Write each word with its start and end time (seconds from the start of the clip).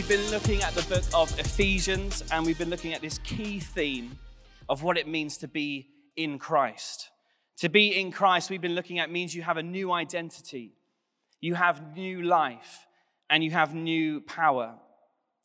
We've 0.00 0.08
been 0.08 0.30
looking 0.30 0.62
at 0.62 0.72
the 0.72 0.82
book 0.84 1.04
of 1.12 1.38
Ephesians 1.38 2.24
and 2.32 2.46
we've 2.46 2.56
been 2.56 2.70
looking 2.70 2.94
at 2.94 3.02
this 3.02 3.18
key 3.18 3.60
theme 3.60 4.18
of 4.66 4.82
what 4.82 4.96
it 4.96 5.06
means 5.06 5.36
to 5.36 5.46
be 5.46 5.88
in 6.16 6.38
Christ. 6.38 7.10
To 7.58 7.68
be 7.68 8.00
in 8.00 8.10
Christ, 8.10 8.48
we've 8.48 8.62
been 8.62 8.74
looking 8.74 8.98
at 8.98 9.10
means 9.10 9.34
you 9.34 9.42
have 9.42 9.58
a 9.58 9.62
new 9.62 9.92
identity, 9.92 10.72
you 11.42 11.54
have 11.54 11.94
new 11.94 12.22
life, 12.22 12.86
and 13.28 13.44
you 13.44 13.50
have 13.50 13.74
new 13.74 14.22
power. 14.22 14.72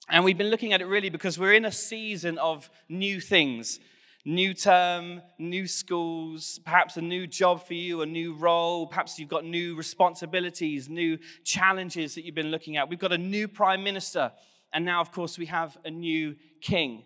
And 0.08 0.24
we've 0.24 0.38
been 0.38 0.52
looking 0.52 0.72
at 0.72 0.80
it 0.80 0.88
really 0.88 1.10
because 1.10 1.38
we're 1.38 1.54
in 1.54 1.66
a 1.66 1.72
season 1.72 2.38
of 2.38 2.70
new 2.88 3.20
things 3.20 3.82
new 4.26 4.56
term, 4.56 5.22
new 5.38 5.68
schools, 5.68 6.60
perhaps 6.66 6.98
a 6.98 7.02
new 7.02 7.28
job 7.28 7.66
for 7.66 7.76
you, 7.76 8.02
a 8.02 8.06
new 8.06 8.34
role, 8.34 8.88
perhaps 8.88 9.20
you've 9.20 9.30
got 9.30 9.46
new 9.46 9.76
responsibilities, 9.76 10.90
new 10.90 11.18
challenges 11.44 12.16
that 12.16 12.26
you've 12.26 12.34
been 12.36 12.50
looking 12.50 12.76
at. 12.76 12.90
We've 12.90 13.00
got 13.00 13.14
a 13.14 13.18
new 13.18 13.48
prime 13.48 13.84
minister, 13.84 14.32
and 14.74 14.84
now, 14.84 15.00
of 15.00 15.12
course, 15.12 15.38
we 15.38 15.46
have 15.46 15.78
a 15.86 15.92
new 15.92 16.36
king. 16.60 17.04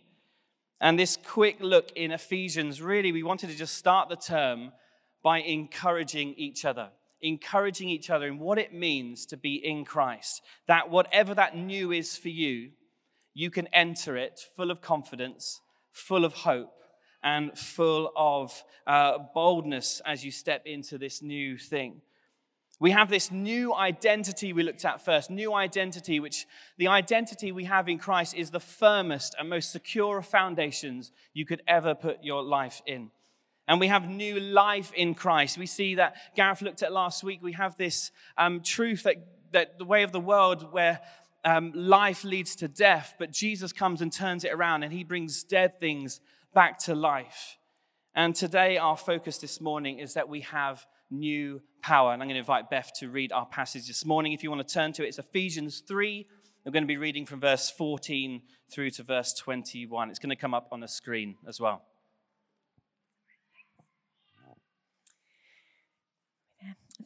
And 0.79 0.97
this 0.97 1.17
quick 1.17 1.57
look 1.59 1.91
in 1.97 2.11
Ephesians, 2.11 2.81
really, 2.81 3.11
we 3.11 3.21
wanted 3.21 3.49
to 3.49 3.55
just 3.55 3.75
start 3.75 4.07
the 4.07 4.15
term 4.15 4.71
by 5.21 5.39
encouraging 5.39 6.35
each 6.37 6.63
other. 6.63 6.89
Encouraging 7.21 7.89
each 7.89 8.09
other 8.09 8.27
in 8.27 8.39
what 8.39 8.57
it 8.57 8.73
means 8.73 9.25
to 9.25 9.35
be 9.35 9.55
in 9.55 9.83
Christ. 9.83 10.41
That 10.69 10.89
whatever 10.89 11.35
that 11.35 11.57
new 11.57 11.91
is 11.91 12.15
for 12.15 12.29
you, 12.29 12.71
you 13.33 13.51
can 13.51 13.67
enter 13.67 14.15
it 14.15 14.39
full 14.55 14.71
of 14.71 14.81
confidence, 14.81 15.59
full 15.91 16.23
of 16.23 16.31
hope, 16.33 16.78
and 17.23 17.57
full 17.57 18.11
of 18.15 18.63
uh, 18.87 19.17
boldness 19.33 20.01
as 20.05 20.23
you 20.23 20.31
step 20.31 20.65
into 20.65 20.97
this 20.97 21.21
new 21.21 21.57
thing. 21.57 22.01
We 22.81 22.91
have 22.91 23.09
this 23.09 23.29
new 23.29 23.75
identity 23.75 24.53
we 24.53 24.63
looked 24.63 24.85
at 24.85 25.03
first, 25.03 25.29
new 25.29 25.53
identity, 25.53 26.21
which 26.21 26.47
the 26.77 26.87
identity 26.87 27.51
we 27.51 27.65
have 27.65 27.89
in 27.89 27.97
Christ 27.97 28.33
is 28.35 28.51
the 28.51 28.61
firmest 28.61 29.35
and 29.37 29.49
most 29.49 29.73
secure 29.73 30.21
foundations 30.21 31.11
you 31.33 31.45
could 31.45 31.61
ever 31.67 31.93
put 31.93 32.23
your 32.23 32.41
life 32.41 32.81
in. 32.85 33.11
And 33.67 33.81
we 33.81 33.87
have 33.87 34.09
new 34.09 34.39
life 34.39 34.93
in 34.93 35.13
Christ. 35.13 35.57
We 35.57 35.65
see 35.65 35.95
that 35.95 36.15
Gareth 36.35 36.61
looked 36.61 36.81
at 36.81 36.93
last 36.93 37.21
week. 37.21 37.39
We 37.43 37.51
have 37.51 37.75
this 37.75 38.11
um, 38.37 38.61
truth 38.61 39.03
that, 39.03 39.17
that 39.51 39.77
the 39.77 39.85
way 39.85 40.03
of 40.03 40.13
the 40.13 40.19
world 40.19 40.71
where 40.71 41.01
um, 41.43 41.73
life 41.75 42.23
leads 42.23 42.55
to 42.57 42.67
death, 42.67 43.15
but 43.19 43.31
Jesus 43.31 43.73
comes 43.73 44.01
and 44.01 44.11
turns 44.11 44.43
it 44.43 44.53
around 44.53 44.83
and 44.83 44.93
he 44.93 45.03
brings 45.03 45.43
dead 45.43 45.79
things 45.79 46.21
back 46.53 46.79
to 46.79 46.95
life. 46.95 47.57
And 48.15 48.35
today, 48.35 48.77
our 48.77 48.97
focus 48.97 49.37
this 49.37 49.61
morning 49.61 49.99
is 49.99 50.13
that 50.15 50.27
we 50.27 50.41
have 50.41 50.85
new 51.09 51.61
power. 51.81 52.13
And 52.13 52.21
I'm 52.21 52.27
going 52.27 52.35
to 52.35 52.39
invite 52.39 52.69
Beth 52.69 52.91
to 52.99 53.09
read 53.09 53.31
our 53.31 53.45
passage 53.45 53.87
this 53.87 54.05
morning. 54.05 54.33
If 54.33 54.43
you 54.43 54.49
want 54.51 54.67
to 54.67 54.73
turn 54.73 54.93
to 54.93 55.03
it, 55.03 55.09
it's 55.09 55.19
Ephesians 55.19 55.83
3. 55.87 56.27
We're 56.65 56.71
going 56.71 56.83
to 56.83 56.87
be 56.87 56.97
reading 56.97 57.25
from 57.25 57.39
verse 57.39 57.69
14 57.69 58.41
through 58.69 58.89
to 58.91 59.03
verse 59.03 59.33
21. 59.33 60.09
It's 60.09 60.19
going 60.19 60.29
to 60.29 60.35
come 60.35 60.53
up 60.53 60.67
on 60.71 60.81
the 60.81 60.87
screen 60.87 61.35
as 61.47 61.59
well. 61.59 61.83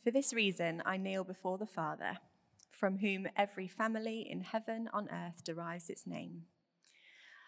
For 0.04 0.12
this 0.12 0.34
reason, 0.34 0.82
I 0.86 0.98
kneel 0.98 1.24
before 1.24 1.58
the 1.58 1.66
Father, 1.66 2.18
from 2.72 2.98
whom 2.98 3.28
every 3.38 3.68
family 3.68 4.28
in 4.30 4.42
heaven 4.42 4.90
on 4.92 5.08
earth 5.10 5.44
derives 5.46 5.90
its 5.90 6.06
name. 6.06 6.44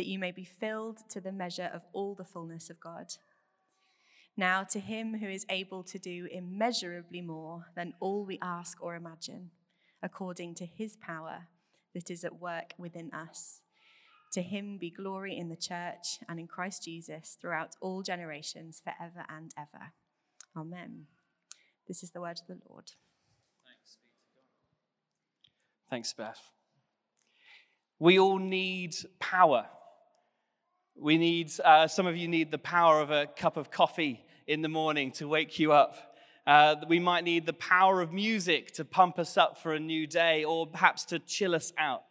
that 0.00 0.06
you 0.06 0.18
may 0.18 0.30
be 0.30 0.44
filled 0.44 0.96
to 1.10 1.20
the 1.20 1.30
measure 1.30 1.70
of 1.74 1.82
all 1.92 2.14
the 2.14 2.24
fullness 2.24 2.70
of 2.70 2.80
God. 2.80 3.16
Now, 4.34 4.64
to 4.70 4.80
him 4.80 5.18
who 5.18 5.28
is 5.28 5.44
able 5.50 5.82
to 5.82 5.98
do 5.98 6.26
immeasurably 6.32 7.20
more 7.20 7.66
than 7.76 7.92
all 8.00 8.24
we 8.24 8.38
ask 8.40 8.82
or 8.82 8.96
imagine, 8.96 9.50
according 10.02 10.54
to 10.54 10.64
his 10.64 10.96
power 10.96 11.48
that 11.94 12.10
is 12.10 12.24
at 12.24 12.40
work 12.40 12.72
within 12.78 13.12
us. 13.12 13.60
To 14.32 14.40
him 14.40 14.78
be 14.78 14.88
glory 14.88 15.36
in 15.36 15.50
the 15.50 15.54
church 15.54 16.20
and 16.26 16.40
in 16.40 16.46
Christ 16.46 16.84
Jesus 16.84 17.36
throughout 17.38 17.76
all 17.82 18.00
generations, 18.00 18.80
forever 18.82 19.26
and 19.28 19.52
ever. 19.58 19.92
Amen. 20.56 21.08
This 21.86 22.02
is 22.02 22.12
the 22.12 22.22
word 22.22 22.40
of 22.40 22.46
the 22.46 22.58
Lord. 22.70 22.92
Thanks, 23.66 23.98
Thanks 25.90 26.14
Beth. 26.14 26.40
We 27.98 28.18
all 28.18 28.38
need 28.38 28.94
power. 29.18 29.66
We 31.00 31.16
need, 31.16 31.50
uh, 31.64 31.88
some 31.88 32.06
of 32.06 32.14
you 32.14 32.28
need 32.28 32.50
the 32.50 32.58
power 32.58 33.00
of 33.00 33.10
a 33.10 33.26
cup 33.26 33.56
of 33.56 33.70
coffee 33.70 34.22
in 34.46 34.60
the 34.60 34.68
morning 34.68 35.12
to 35.12 35.26
wake 35.26 35.58
you 35.58 35.72
up. 35.72 36.14
Uh, 36.46 36.76
we 36.88 36.98
might 36.98 37.24
need 37.24 37.46
the 37.46 37.54
power 37.54 38.02
of 38.02 38.12
music 38.12 38.72
to 38.72 38.84
pump 38.84 39.18
us 39.18 39.38
up 39.38 39.56
for 39.56 39.72
a 39.72 39.80
new 39.80 40.06
day 40.06 40.44
or 40.44 40.66
perhaps 40.66 41.06
to 41.06 41.18
chill 41.18 41.54
us 41.54 41.72
out 41.78 42.02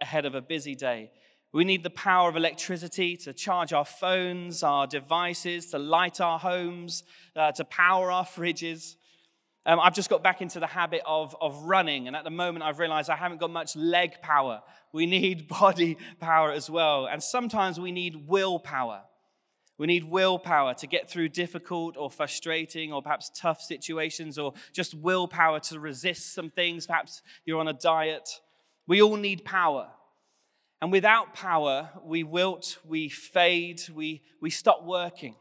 ahead 0.00 0.24
of 0.24 0.36
a 0.36 0.40
busy 0.40 0.76
day. 0.76 1.10
We 1.52 1.64
need 1.64 1.82
the 1.82 1.90
power 1.90 2.28
of 2.28 2.36
electricity 2.36 3.16
to 3.16 3.32
charge 3.32 3.72
our 3.72 3.84
phones, 3.84 4.62
our 4.62 4.86
devices, 4.86 5.66
to 5.72 5.80
light 5.80 6.20
our 6.20 6.38
homes, 6.38 7.02
uh, 7.34 7.50
to 7.52 7.64
power 7.64 8.12
our 8.12 8.24
fridges. 8.24 8.94
Um, 9.66 9.80
I've 9.80 9.94
just 9.94 10.08
got 10.08 10.22
back 10.22 10.40
into 10.40 10.60
the 10.60 10.66
habit 10.66 11.02
of, 11.04 11.36
of 11.40 11.64
running, 11.64 12.06
and 12.06 12.16
at 12.16 12.24
the 12.24 12.30
moment 12.30 12.64
I've 12.64 12.78
realized 12.78 13.10
I 13.10 13.16
haven't 13.16 13.38
got 13.38 13.50
much 13.50 13.76
leg 13.76 14.20
power. 14.22 14.62
We 14.92 15.06
need 15.06 15.48
body 15.60 15.98
power 16.20 16.52
as 16.52 16.70
well. 16.70 17.06
And 17.06 17.22
sometimes 17.22 17.78
we 17.78 17.92
need 17.92 18.28
willpower. 18.28 19.02
We 19.76 19.86
need 19.86 20.04
willpower 20.04 20.74
to 20.74 20.86
get 20.86 21.08
through 21.08 21.28
difficult 21.28 21.96
or 21.96 22.10
frustrating 22.10 22.92
or 22.92 23.00
perhaps 23.00 23.30
tough 23.34 23.60
situations, 23.60 24.38
or 24.38 24.54
just 24.72 24.94
willpower 24.94 25.60
to 25.60 25.78
resist 25.78 26.34
some 26.34 26.50
things. 26.50 26.86
Perhaps 26.86 27.22
you're 27.44 27.60
on 27.60 27.68
a 27.68 27.72
diet. 27.72 28.28
We 28.86 29.02
all 29.02 29.16
need 29.16 29.44
power. 29.44 29.88
And 30.80 30.92
without 30.92 31.34
power, 31.34 31.90
we 32.04 32.22
wilt, 32.22 32.78
we 32.86 33.08
fade, 33.08 33.82
we, 33.92 34.22
we 34.40 34.50
stop 34.50 34.84
working. 34.84 35.34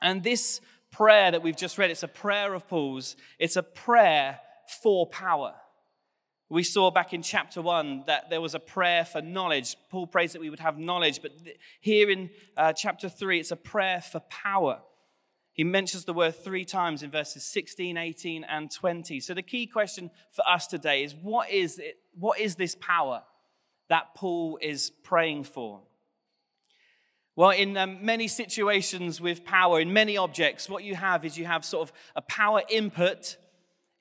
And 0.00 0.22
this 0.22 0.60
prayer 0.92 1.30
that 1.32 1.42
we've 1.42 1.56
just 1.56 1.78
read, 1.78 1.90
it's 1.90 2.04
a 2.04 2.08
prayer 2.08 2.54
of 2.54 2.68
Paul's, 2.68 3.16
it's 3.38 3.56
a 3.56 3.62
prayer 3.62 4.38
for 4.82 5.06
power. 5.06 5.54
We 6.48 6.62
saw 6.62 6.90
back 6.90 7.14
in 7.14 7.22
chapter 7.22 7.62
one 7.62 8.04
that 8.06 8.28
there 8.28 8.42
was 8.42 8.54
a 8.54 8.60
prayer 8.60 9.06
for 9.06 9.22
knowledge. 9.22 9.74
Paul 9.90 10.06
prays 10.06 10.34
that 10.34 10.40
we 10.40 10.50
would 10.50 10.60
have 10.60 10.78
knowledge, 10.78 11.22
but 11.22 11.32
here 11.80 12.10
in 12.10 12.28
uh, 12.58 12.74
chapter 12.74 13.08
three, 13.08 13.40
it's 13.40 13.50
a 13.50 13.56
prayer 13.56 14.02
for 14.02 14.20
power. 14.20 14.82
He 15.54 15.64
mentions 15.64 16.04
the 16.04 16.12
word 16.12 16.36
three 16.36 16.66
times 16.66 17.02
in 17.02 17.10
verses 17.10 17.44
16, 17.44 17.96
18, 17.96 18.44
and 18.44 18.70
20. 18.70 19.20
So 19.20 19.32
the 19.34 19.42
key 19.42 19.66
question 19.66 20.10
for 20.30 20.46
us 20.46 20.66
today 20.66 21.04
is 21.04 21.14
what 21.14 21.50
is, 21.50 21.78
it, 21.78 21.96
what 22.18 22.38
is 22.38 22.56
this 22.56 22.74
power 22.74 23.22
that 23.88 24.14
Paul 24.14 24.58
is 24.60 24.90
praying 24.90 25.44
for? 25.44 25.80
Well, 27.34 27.50
in 27.50 27.76
um, 27.78 28.04
many 28.04 28.28
situations 28.28 29.20
with 29.20 29.44
power, 29.44 29.80
in 29.80 29.92
many 29.92 30.18
objects, 30.18 30.68
what 30.68 30.84
you 30.84 30.94
have 30.94 31.24
is 31.24 31.38
you 31.38 31.46
have 31.46 31.64
sort 31.64 31.88
of 31.88 31.92
a 32.14 32.20
power 32.22 32.62
input, 32.68 33.36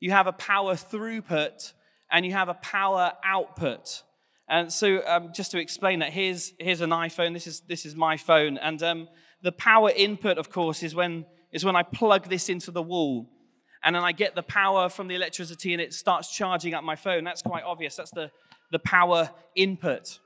you 0.02 0.12
have 0.12 0.28
a 0.28 0.34
power 0.34 0.74
throughput, 0.76 1.72
and 2.12 2.26
you 2.26 2.34
have 2.34 2.50
a 2.50 2.56
power 2.56 3.14
output. 3.24 4.04
And 4.50 4.72
so, 4.72 5.02
um, 5.08 5.32
just 5.34 5.52
to 5.52 5.60
explain 5.60 6.00
that, 6.00 6.12
here's, 6.12 6.52
here's 6.60 6.82
an 6.82 6.90
iPhone. 6.90 7.32
This 7.32 7.48
is, 7.48 7.62
this 7.62 7.86
is 7.86 7.96
my 7.96 8.18
phone. 8.18 8.58
And 8.58 8.84
um, 8.84 9.08
the 9.42 9.54
power 9.54 9.92
input, 9.96 10.38
of 10.38 10.50
course, 10.50 10.84
is 10.84 10.94
when, 10.94 11.26
is 11.54 11.64
when 11.64 11.78
I 11.78 11.84
plug 11.84 12.28
this 12.28 12.50
into 12.50 12.70
the 12.70 12.82
wall. 12.82 13.30
And 13.82 13.96
then 13.96 14.04
I 14.04 14.12
get 14.12 14.36
the 14.36 14.44
power 14.44 14.90
from 14.90 15.08
the 15.08 15.16
electricity 15.16 15.72
and 15.72 15.82
it 15.82 15.94
starts 15.94 16.36
charging 16.36 16.74
up 16.74 16.84
my 16.84 16.98
phone. 16.98 17.24
That's 17.24 17.42
quite 17.42 17.64
obvious. 17.64 17.96
That's 17.96 18.12
the, 18.12 18.30
the 18.72 18.80
power 18.80 19.32
input. 19.56 20.20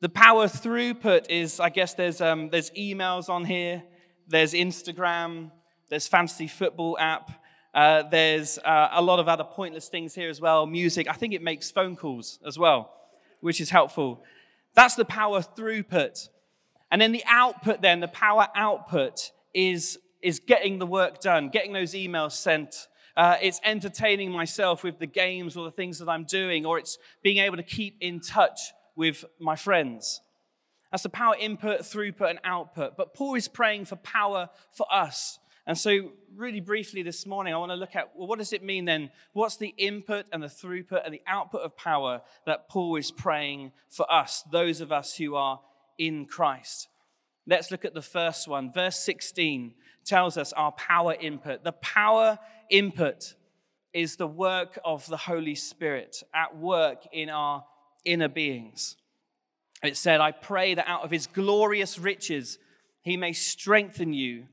The 0.00 0.10
power 0.10 0.44
throughput 0.46 1.30
is, 1.30 1.58
I 1.58 1.70
guess, 1.70 1.94
there's, 1.94 2.20
um, 2.20 2.50
there's 2.50 2.70
emails 2.72 3.30
on 3.30 3.46
here, 3.46 3.82
there's 4.28 4.52
Instagram, 4.52 5.50
there's 5.88 6.06
fantasy 6.06 6.48
football 6.48 6.98
app, 7.00 7.30
uh, 7.72 8.02
there's 8.02 8.58
uh, 8.58 8.90
a 8.92 9.00
lot 9.00 9.20
of 9.20 9.28
other 9.28 9.44
pointless 9.44 9.88
things 9.88 10.14
here 10.14 10.28
as 10.28 10.38
well. 10.38 10.66
Music. 10.66 11.08
I 11.08 11.14
think 11.14 11.32
it 11.32 11.42
makes 11.42 11.70
phone 11.70 11.96
calls 11.96 12.38
as 12.46 12.58
well, 12.58 12.92
which 13.40 13.58
is 13.58 13.70
helpful. 13.70 14.22
That's 14.74 14.96
the 14.96 15.04
power 15.06 15.40
throughput. 15.40 16.28
And 16.90 17.00
then 17.00 17.12
the 17.12 17.24
output, 17.26 17.80
then, 17.80 18.00
the 18.00 18.08
power 18.08 18.48
output 18.54 19.32
is, 19.54 19.98
is 20.22 20.40
getting 20.40 20.78
the 20.78 20.86
work 20.86 21.20
done, 21.20 21.48
getting 21.48 21.72
those 21.72 21.94
emails 21.94 22.32
sent. 22.32 22.88
Uh, 23.16 23.36
it's 23.40 23.60
entertaining 23.64 24.30
myself 24.30 24.84
with 24.84 24.98
the 24.98 25.06
games 25.06 25.56
or 25.56 25.64
the 25.64 25.70
things 25.70 25.98
that 26.00 26.08
I'm 26.08 26.24
doing, 26.24 26.66
or 26.66 26.78
it's 26.78 26.98
being 27.22 27.38
able 27.38 27.56
to 27.56 27.62
keep 27.62 27.96
in 28.02 28.20
touch 28.20 28.60
with 28.96 29.24
my 29.38 29.54
friends. 29.54 30.20
That's 30.90 31.02
the 31.02 31.08
power 31.08 31.36
input, 31.38 31.80
throughput, 31.80 32.30
and 32.30 32.38
output. 32.44 32.96
But 32.96 33.14
Paul 33.14 33.34
is 33.34 33.48
praying 33.48 33.84
for 33.84 33.96
power 33.96 34.48
for 34.72 34.86
us. 34.90 35.38
And 35.66 35.76
so, 35.76 36.12
really 36.34 36.60
briefly 36.60 37.02
this 37.02 37.26
morning, 37.26 37.52
I 37.52 37.58
want 37.58 37.72
to 37.72 37.76
look 37.76 37.96
at 37.96 38.12
well, 38.16 38.28
what 38.28 38.38
does 38.38 38.52
it 38.52 38.62
mean 38.62 38.84
then? 38.84 39.10
What's 39.32 39.56
the 39.56 39.74
input 39.76 40.26
and 40.32 40.42
the 40.42 40.46
throughput 40.46 41.04
and 41.04 41.12
the 41.12 41.22
output 41.26 41.62
of 41.62 41.76
power 41.76 42.22
that 42.46 42.68
Paul 42.68 42.96
is 42.96 43.10
praying 43.10 43.72
for 43.88 44.10
us, 44.10 44.44
those 44.52 44.80
of 44.80 44.92
us 44.92 45.16
who 45.16 45.34
are 45.34 45.60
in 45.98 46.26
Christ? 46.26 46.88
Let's 47.48 47.70
look 47.70 47.84
at 47.84 47.94
the 47.94 48.02
first 48.02 48.48
one. 48.48 48.72
Verse 48.72 48.98
16 49.00 49.74
tells 50.04 50.36
us 50.36 50.52
our 50.52 50.72
power 50.72 51.14
input. 51.18 51.64
The 51.64 51.72
power 51.72 52.38
input 52.70 53.34
is 53.92 54.16
the 54.16 54.26
work 54.26 54.78
of 54.84 55.06
the 55.06 55.16
Holy 55.16 55.54
Spirit 55.54 56.22
at 56.34 56.56
work 56.56 57.02
in 57.12 57.28
our 57.28 57.64
inner 58.06 58.28
beings. 58.28 58.96
It 59.82 59.96
said, 59.96 60.20
I 60.20 60.32
pray 60.32 60.74
that 60.74 60.88
out 60.88 61.04
of 61.04 61.10
his 61.10 61.26
glorious 61.26 61.98
riches 61.98 62.58
he 63.02 63.16
may 63.16 63.32
strengthen 63.32 64.14
you 64.14 64.46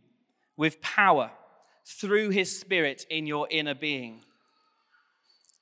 with 0.58 0.82
power 0.82 1.32
through 1.86 2.30
his 2.30 2.60
spirit 2.60 3.06
in 3.10 3.26
your 3.26 3.48
inner 3.50 3.74
being. 3.74 4.22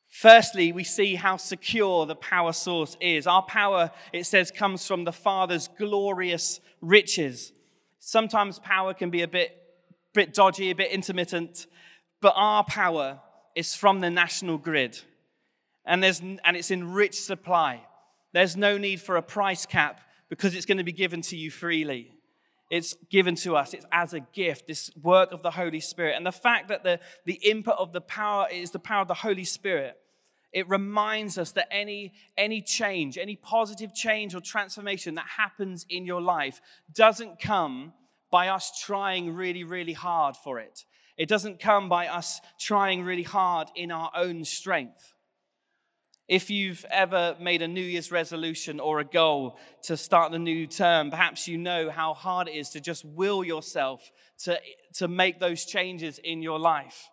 Firstly, 0.09 0.73
we 0.73 0.83
see 0.83 1.15
how 1.15 1.38
secure 1.38 2.05
the 2.05 2.15
power 2.15 2.51
source 2.51 2.97
is. 2.99 3.25
Our 3.25 3.43
power, 3.43 3.91
it 4.11 4.25
says, 4.25 4.51
comes 4.51 4.85
from 4.85 5.05
the 5.05 5.13
Father's 5.13 5.69
glorious 5.69 6.59
riches. 6.81 7.53
Sometimes 7.99 8.59
power 8.59 8.93
can 8.93 9.09
be 9.09 9.21
a 9.21 9.27
bit, 9.27 9.55
bit 10.13 10.33
dodgy, 10.33 10.69
a 10.69 10.75
bit 10.75 10.91
intermittent, 10.91 11.65
but 12.19 12.33
our 12.35 12.65
power 12.65 13.21
is 13.55 13.73
from 13.73 14.01
the 14.01 14.09
national 14.09 14.57
grid. 14.57 14.99
And, 15.91 16.01
there's, 16.01 16.21
and 16.21 16.55
it's 16.55 16.71
in 16.71 16.93
rich 16.93 17.19
supply. 17.19 17.81
There's 18.31 18.55
no 18.55 18.77
need 18.77 19.01
for 19.01 19.17
a 19.17 19.21
price 19.21 19.65
cap 19.65 19.99
because 20.29 20.55
it's 20.55 20.65
going 20.65 20.77
to 20.77 20.85
be 20.85 20.93
given 20.93 21.21
to 21.23 21.35
you 21.35 21.51
freely. 21.51 22.13
It's 22.69 22.95
given 23.09 23.35
to 23.35 23.57
us. 23.57 23.73
It's 23.73 23.85
as 23.91 24.13
a 24.13 24.21
gift, 24.21 24.67
this 24.67 24.89
work 24.95 25.33
of 25.33 25.43
the 25.43 25.51
Holy 25.51 25.81
Spirit. 25.81 26.15
And 26.15 26.25
the 26.25 26.31
fact 26.31 26.69
that 26.69 26.85
the, 26.85 27.01
the 27.25 27.33
input 27.33 27.75
of 27.77 27.91
the 27.91 27.99
power 27.99 28.47
is 28.49 28.71
the 28.71 28.79
power 28.79 29.01
of 29.01 29.09
the 29.09 29.15
Holy 29.15 29.43
Spirit, 29.43 29.97
it 30.53 30.69
reminds 30.69 31.38
us 31.38 31.51
that 31.51 31.67
any, 31.69 32.13
any 32.38 32.61
change, 32.61 33.17
any 33.17 33.35
positive 33.35 33.93
change 33.93 34.33
or 34.33 34.39
transformation 34.39 35.15
that 35.15 35.27
happens 35.38 35.85
in 35.89 36.05
your 36.05 36.21
life 36.21 36.61
doesn't 36.93 37.41
come 37.41 37.91
by 38.31 38.47
us 38.47 38.79
trying 38.79 39.35
really, 39.35 39.65
really 39.65 39.91
hard 39.91 40.38
for 40.38 40.57
it. 40.57 40.85
It 41.17 41.27
doesn't 41.27 41.59
come 41.59 41.89
by 41.89 42.07
us 42.07 42.39
trying 42.57 43.03
really 43.03 43.23
hard 43.23 43.67
in 43.75 43.91
our 43.91 44.09
own 44.15 44.45
strength. 44.45 45.13
If 46.27 46.50
you've 46.50 46.85
ever 46.89 47.35
made 47.39 47.62
a 47.62 47.68
New 47.68 47.81
Year's 47.81 48.12
resolution 48.12 48.79
or 48.79 49.00
a 49.00 49.06
goal 49.06 49.57
to 49.83 49.97
start 49.97 50.31
the 50.31 50.39
new 50.39 50.65
term, 50.65 51.09
perhaps 51.09 51.47
you 51.47 51.57
know 51.57 51.89
how 51.89 52.13
hard 52.13 52.47
it 52.47 52.56
is 52.56 52.69
to 52.69 52.79
just 52.79 53.03
will 53.03 53.44
yourself 53.44 54.12
to, 54.44 54.59
to 54.95 55.07
make 55.07 55.39
those 55.39 55.65
changes 55.65 56.19
in 56.19 56.41
your 56.41 56.59
life. 56.59 57.09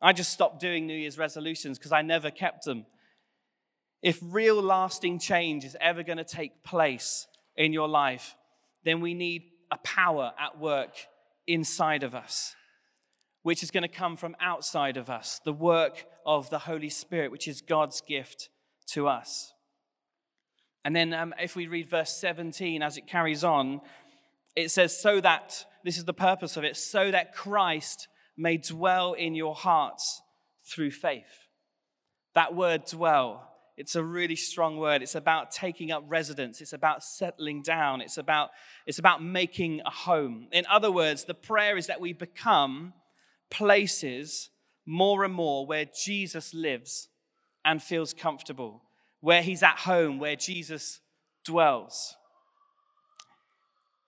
I 0.00 0.12
just 0.12 0.32
stopped 0.32 0.60
doing 0.60 0.86
New 0.86 0.96
Year's 0.96 1.18
resolutions 1.18 1.78
because 1.78 1.92
I 1.92 2.02
never 2.02 2.30
kept 2.30 2.64
them. 2.64 2.86
If 4.02 4.18
real 4.22 4.62
lasting 4.62 5.18
change 5.18 5.64
is 5.64 5.76
ever 5.80 6.02
going 6.02 6.18
to 6.18 6.24
take 6.24 6.62
place 6.62 7.26
in 7.56 7.72
your 7.72 7.88
life, 7.88 8.36
then 8.84 9.00
we 9.00 9.14
need 9.14 9.42
a 9.72 9.78
power 9.78 10.32
at 10.38 10.58
work 10.58 10.94
inside 11.46 12.02
of 12.02 12.14
us, 12.14 12.54
which 13.48 13.62
is 13.62 13.70
going 13.70 13.80
to 13.80 13.88
come 13.88 14.14
from 14.14 14.36
outside 14.40 14.98
of 14.98 15.08
us, 15.08 15.40
the 15.46 15.54
work 15.54 16.04
of 16.26 16.50
the 16.50 16.58
Holy 16.58 16.90
Spirit, 16.90 17.30
which 17.30 17.48
is 17.48 17.62
God's 17.62 18.02
gift 18.02 18.50
to 18.88 19.08
us. 19.08 19.54
And 20.84 20.94
then 20.94 21.14
um, 21.14 21.32
if 21.40 21.56
we 21.56 21.66
read 21.66 21.88
verse 21.88 22.14
17 22.20 22.82
as 22.82 22.98
it 22.98 23.06
carries 23.06 23.44
on, 23.44 23.80
it 24.54 24.70
says, 24.70 24.94
So 24.94 25.18
that, 25.22 25.64
this 25.82 25.96
is 25.96 26.04
the 26.04 26.12
purpose 26.12 26.58
of 26.58 26.64
it, 26.64 26.76
so 26.76 27.10
that 27.10 27.34
Christ 27.34 28.06
may 28.36 28.58
dwell 28.58 29.14
in 29.14 29.34
your 29.34 29.54
hearts 29.54 30.20
through 30.70 30.90
faith. 30.90 31.46
That 32.34 32.54
word 32.54 32.84
dwell, 32.84 33.50
it's 33.78 33.96
a 33.96 34.04
really 34.04 34.36
strong 34.36 34.76
word. 34.76 35.00
It's 35.00 35.14
about 35.14 35.52
taking 35.52 35.90
up 35.90 36.04
residence. 36.06 36.60
It's 36.60 36.74
about 36.74 37.02
settling 37.02 37.62
down. 37.62 38.02
It's 38.02 38.18
about, 38.18 38.50
it's 38.86 38.98
about 38.98 39.24
making 39.24 39.80
a 39.86 39.90
home. 39.90 40.48
In 40.52 40.66
other 40.70 40.92
words, 40.92 41.24
the 41.24 41.32
prayer 41.32 41.78
is 41.78 41.86
that 41.86 41.98
we 41.98 42.12
become 42.12 42.92
places 43.50 44.50
more 44.86 45.24
and 45.24 45.34
more 45.34 45.66
where 45.66 45.84
Jesus 45.84 46.54
lives 46.54 47.08
and 47.64 47.82
feels 47.82 48.14
comfortable, 48.14 48.82
where 49.20 49.42
he's 49.42 49.62
at 49.62 49.78
home, 49.78 50.18
where 50.18 50.36
Jesus 50.36 51.00
dwells. 51.44 52.16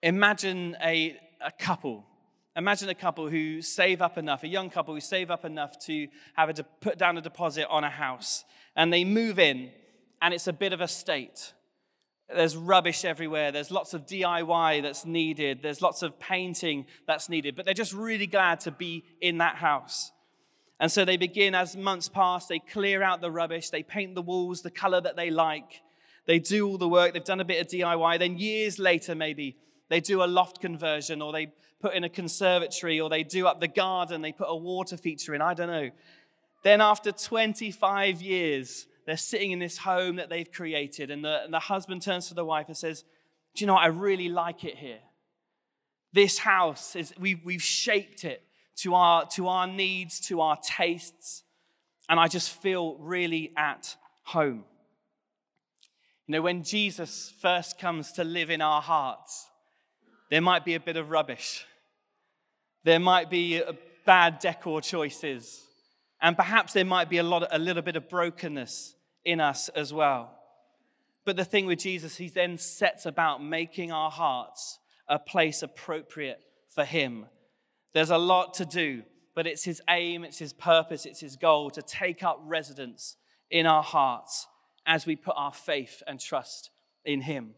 Imagine 0.01 0.75
a, 0.83 1.17
a 1.39 1.51
couple. 1.51 2.05
Imagine 2.55 2.89
a 2.89 2.95
couple 2.95 3.29
who 3.29 3.61
save 3.61 4.01
up 4.01 4.17
enough, 4.17 4.43
a 4.43 4.47
young 4.47 4.69
couple 4.69 4.93
who 4.93 4.99
save 4.99 5.29
up 5.29 5.45
enough 5.45 5.77
to 5.85 6.07
have 6.35 6.49
a 6.49 6.53
de- 6.53 6.63
put 6.81 6.97
down 6.97 7.17
a 7.17 7.21
deposit 7.21 7.67
on 7.69 7.83
a 7.83 7.89
house. 7.89 8.43
And 8.75 8.91
they 8.91 9.05
move 9.05 9.37
in, 9.37 9.71
and 10.21 10.33
it's 10.33 10.47
a 10.47 10.53
bit 10.53 10.73
of 10.73 10.81
a 10.81 10.87
state. 10.87 11.53
There's 12.35 12.55
rubbish 12.55 13.05
everywhere. 13.05 13.51
There's 13.51 13.71
lots 13.71 13.93
of 13.93 14.05
DIY 14.05 14.81
that's 14.81 15.05
needed. 15.05 15.59
There's 15.61 15.81
lots 15.81 16.01
of 16.01 16.19
painting 16.19 16.85
that's 17.07 17.29
needed. 17.29 17.55
But 17.55 17.65
they're 17.65 17.73
just 17.73 17.93
really 17.93 18.27
glad 18.27 18.59
to 18.61 18.71
be 18.71 19.03
in 19.19 19.39
that 19.39 19.55
house. 19.55 20.11
And 20.81 20.91
so 20.91 21.05
they 21.05 21.15
begin, 21.15 21.53
as 21.53 21.77
months 21.77 22.09
pass, 22.09 22.47
they 22.47 22.57
clear 22.57 23.03
out 23.03 23.21
the 23.21 23.29
rubbish, 23.29 23.69
they 23.69 23.83
paint 23.83 24.15
the 24.15 24.21
walls 24.23 24.63
the 24.63 24.71
color 24.71 24.99
that 24.99 25.15
they 25.15 25.29
like, 25.29 25.81
they 26.25 26.39
do 26.39 26.67
all 26.67 26.79
the 26.79 26.89
work, 26.89 27.13
they've 27.13 27.23
done 27.23 27.39
a 27.39 27.45
bit 27.45 27.61
of 27.61 27.67
DIY. 27.67 28.17
Then 28.17 28.39
years 28.39 28.79
later, 28.79 29.13
maybe, 29.13 29.57
they 29.89 29.99
do 29.99 30.23
a 30.23 30.25
loft 30.25 30.59
conversion, 30.59 31.21
or 31.21 31.31
they 31.31 31.53
put 31.81 31.93
in 31.93 32.03
a 32.03 32.09
conservatory, 32.09 32.99
or 32.99 33.11
they 33.11 33.21
do 33.21 33.45
up 33.45 33.61
the 33.61 33.67
garden, 33.67 34.23
they 34.23 34.31
put 34.31 34.47
a 34.49 34.55
water 34.55 34.97
feature 34.97 35.35
in, 35.35 35.41
I 35.41 35.53
don't 35.53 35.69
know. 35.69 35.91
Then 36.63 36.81
after 36.81 37.11
25 37.11 38.19
years, 38.19 38.87
they're 39.05 39.17
sitting 39.17 39.51
in 39.51 39.59
this 39.59 39.79
home 39.79 40.17
that 40.17 40.29
they've 40.29 40.51
created, 40.51 41.09
and 41.11 41.23
the, 41.23 41.43
and 41.43 41.53
the 41.53 41.59
husband 41.59 42.01
turns 42.01 42.27
to 42.27 42.33
the 42.33 42.45
wife 42.45 42.67
and 42.67 42.77
says, 42.77 43.03
Do 43.55 43.63
you 43.63 43.67
know 43.67 43.73
what? 43.73 43.83
I 43.83 43.87
really 43.87 44.29
like 44.29 44.63
it 44.63 44.77
here. 44.77 44.99
This 46.13 46.39
house 46.39 46.95
is, 46.95 47.13
we, 47.19 47.35
we've 47.35 47.61
shaped 47.61 48.23
it 48.23 48.43
to 48.77 48.95
our, 48.95 49.25
to 49.27 49.47
our 49.47 49.67
needs, 49.67 50.19
to 50.27 50.41
our 50.41 50.57
tastes, 50.57 51.43
and 52.09 52.19
I 52.19 52.27
just 52.27 52.49
feel 52.49 52.97
really 52.97 53.53
at 53.55 53.95
home. 54.23 54.65
You 56.27 56.33
know, 56.33 56.41
when 56.41 56.63
Jesus 56.63 57.33
first 57.41 57.79
comes 57.79 58.11
to 58.13 58.23
live 58.23 58.49
in 58.49 58.61
our 58.61 58.81
hearts, 58.81 59.47
there 60.29 60.41
might 60.41 60.63
be 60.63 60.75
a 60.75 60.79
bit 60.79 60.97
of 60.97 61.09
rubbish. 61.09 61.65
There 62.83 62.99
might 62.99 63.29
be 63.29 63.61
uh, 63.61 63.73
bad 64.05 64.39
decor 64.39 64.81
choices. 64.81 65.61
And 66.21 66.35
perhaps 66.35 66.73
there 66.73 66.85
might 66.85 67.09
be 67.09 67.17
a, 67.17 67.23
lot, 67.23 67.47
a 67.51 67.59
little 67.59 67.81
bit 67.81 67.95
of 67.95 68.09
brokenness 68.09 68.95
in 69.25 69.39
us 69.39 69.69
as 69.69 69.91
well. 69.93 70.37
But 71.25 71.35
the 71.35 71.45
thing 71.45 71.65
with 71.65 71.79
Jesus, 71.79 72.17
he 72.17 72.29
then 72.29 72.57
sets 72.57 73.05
about 73.05 73.43
making 73.43 73.91
our 73.91 74.11
hearts 74.11 74.79
a 75.07 75.19
place 75.19 75.61
appropriate 75.61 76.41
for 76.69 76.85
him 76.85 77.25
there's 77.93 78.09
a 78.09 78.17
lot 78.17 78.53
to 78.55 78.65
do, 78.65 79.03
but 79.35 79.47
it's 79.47 79.63
his 79.63 79.81
aim, 79.89 80.23
it's 80.23 80.39
his 80.39 80.53
purpose, 80.53 81.05
it's 81.05 81.19
his 81.19 81.35
goal 81.35 81.69
to 81.71 81.81
take 81.81 82.23
up 82.23 82.39
residence 82.45 83.17
in 83.49 83.65
our 83.65 83.83
hearts 83.83 84.47
as 84.85 85.05
we 85.05 85.15
put 85.15 85.35
our 85.37 85.53
faith 85.53 86.01
and 86.07 86.19
trust 86.19 86.69
in 87.05 87.21
him. 87.21 87.53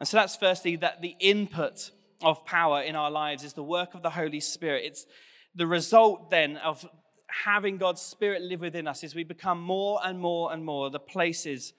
And 0.00 0.08
so 0.08 0.16
that's 0.16 0.36
firstly 0.36 0.76
that 0.76 1.02
the 1.02 1.16
input 1.20 1.90
of 2.22 2.44
power 2.46 2.82
in 2.82 2.96
our 2.96 3.10
lives 3.10 3.44
is 3.44 3.52
the 3.52 3.62
work 3.62 3.94
of 3.94 4.02
the 4.02 4.10
Holy 4.10 4.40
Spirit. 4.40 4.84
It's 4.84 5.06
the 5.54 5.66
result 5.66 6.30
then 6.30 6.56
of 6.56 6.86
having 7.28 7.76
God's 7.76 8.02
Spirit 8.02 8.42
live 8.42 8.60
within 8.60 8.88
us 8.88 9.04
is 9.04 9.14
we 9.14 9.24
become 9.24 9.60
more 9.60 10.00
and 10.04 10.18
more 10.18 10.52
and 10.52 10.64
more 10.64 10.90
the 10.90 10.98
places 10.98 11.72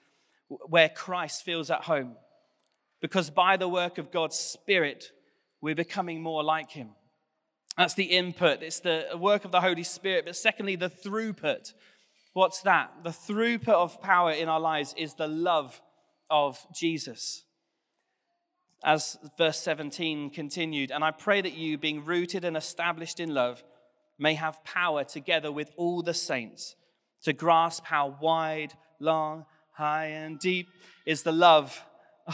where 0.48 0.88
Christ 0.88 1.44
feels 1.44 1.70
at 1.70 1.82
home. 1.82 2.16
Because 3.00 3.30
by 3.30 3.56
the 3.56 3.68
work 3.68 3.98
of 3.98 4.10
God's 4.10 4.36
Spirit, 4.36 5.12
we're 5.60 5.74
becoming 5.74 6.22
more 6.22 6.42
like 6.42 6.70
him. 6.70 6.90
That's 7.76 7.94
the 7.94 8.04
input, 8.04 8.62
it's 8.62 8.80
the 8.80 9.06
work 9.16 9.44
of 9.44 9.52
the 9.52 9.60
Holy 9.60 9.84
Spirit. 9.84 10.26
But 10.26 10.36
secondly, 10.36 10.76
the 10.76 10.90
throughput. 10.90 11.72
What's 12.32 12.60
that? 12.62 12.92
The 13.02 13.10
throughput 13.10 13.68
of 13.68 14.00
power 14.02 14.32
in 14.32 14.48
our 14.48 14.60
lives 14.60 14.94
is 14.96 15.14
the 15.14 15.26
love 15.26 15.80
of 16.28 16.64
Jesus. 16.74 17.44
As 18.84 19.18
verse 19.36 19.60
17 19.60 20.30
continued, 20.30 20.90
and 20.90 21.04
I 21.04 21.10
pray 21.10 21.40
that 21.40 21.54
you, 21.54 21.76
being 21.76 22.04
rooted 22.04 22.44
and 22.44 22.56
established 22.56 23.20
in 23.20 23.34
love, 23.34 23.62
may 24.20 24.34
have 24.34 24.62
power 24.62 25.02
together 25.02 25.50
with 25.50 25.70
all 25.76 26.02
the 26.02 26.14
saints 26.14 26.76
to 27.22 27.32
grasp 27.32 27.84
how 27.84 28.16
wide, 28.20 28.72
long, 29.00 29.44
high, 29.72 30.06
and 30.06 30.38
deep 30.38 30.68
is 31.06 31.22
the 31.22 31.32
love 31.32 31.82